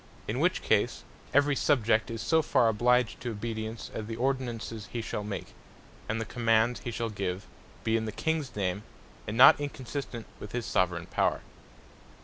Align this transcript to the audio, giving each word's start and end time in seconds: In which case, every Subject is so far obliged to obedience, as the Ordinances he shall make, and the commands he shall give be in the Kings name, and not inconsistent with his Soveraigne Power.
In 0.27 0.39
which 0.39 0.63
case, 0.63 1.03
every 1.31 1.55
Subject 1.55 2.09
is 2.09 2.23
so 2.23 2.41
far 2.41 2.69
obliged 2.69 3.21
to 3.21 3.29
obedience, 3.29 3.91
as 3.93 4.07
the 4.07 4.15
Ordinances 4.15 4.87
he 4.91 4.99
shall 4.99 5.23
make, 5.23 5.53
and 6.09 6.19
the 6.19 6.25
commands 6.25 6.79
he 6.79 6.89
shall 6.89 7.11
give 7.11 7.45
be 7.83 7.95
in 7.95 8.05
the 8.05 8.11
Kings 8.11 8.55
name, 8.55 8.81
and 9.27 9.37
not 9.37 9.61
inconsistent 9.61 10.25
with 10.39 10.53
his 10.53 10.65
Soveraigne 10.65 11.11
Power. 11.11 11.41